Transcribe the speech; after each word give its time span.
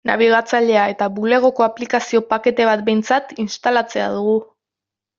Nabigatzailea 0.09 0.85
eta 0.93 1.09
Bulegoko 1.17 1.67
aplikazio-pakete 1.67 2.69
bat 2.73 2.85
behintzat 2.91 3.39
instalatzea 3.47 4.13
dugu. 4.19 4.37